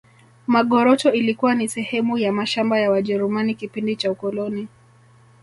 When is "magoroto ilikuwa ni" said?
0.47-1.67